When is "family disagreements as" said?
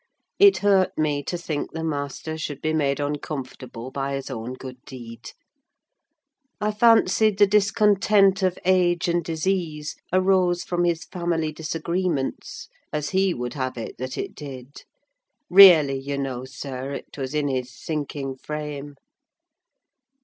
11.05-13.11